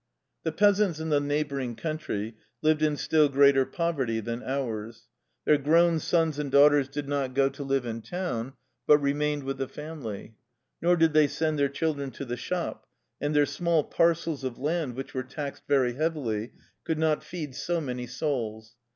[0.41, 5.03] The peasants in the neighboring country lived in still greater poverty than ours.
[5.45, 8.53] Their grown sons and daughters did not go to live in town,
[8.87, 10.33] but remained with the family;
[10.81, 12.87] nor did they send their children to the shop;
[13.21, 17.53] and their small par cels of land, which were taxed very heavily, could not feed
[17.53, 18.73] so many" souls."